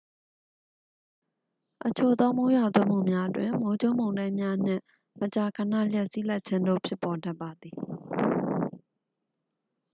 [1.87, 4.83] အချို့သော မိုးရွာသွန်းမှုများတွင် မိုးကြိုးမုန်တိုင်းများနှင့်
[5.21, 7.75] မကြာခဏ လျှပ်စီးလက်ခြင်းတို့ ဖြစ်ပေါ်တတ်ပါသည်